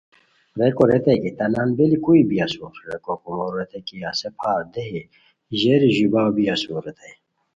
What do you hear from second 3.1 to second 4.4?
کومورو ریتائے کی ہسے